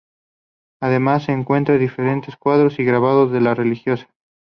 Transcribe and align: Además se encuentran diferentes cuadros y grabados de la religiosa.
Además 0.81 1.25
se 1.25 1.31
encuentran 1.31 1.77
diferentes 1.77 2.35
cuadros 2.35 2.79
y 2.79 2.83
grabados 2.83 3.31
de 3.31 3.39
la 3.41 3.53
religiosa. 3.53 4.07